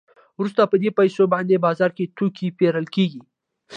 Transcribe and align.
وروسته 0.39 0.61
په 0.71 0.75
دې 0.81 0.89
پیسو 0.99 1.23
باندې 1.33 1.63
بازار 1.65 1.91
کې 1.97 2.11
توکي 2.17 2.47
پېرل 2.59 2.85
کېږي 2.95 3.21